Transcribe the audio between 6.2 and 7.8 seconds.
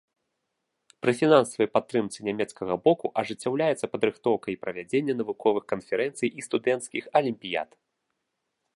і студэнцкіх алімпіяд.